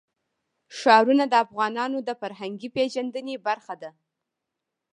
ښارونه 0.77 1.25
د 1.29 1.33
افغانانو 1.45 1.97
د 2.07 2.09
فرهنګي 2.21 2.69
پیژندنې 2.75 3.35
برخه 3.47 3.75
ده. 3.81 3.91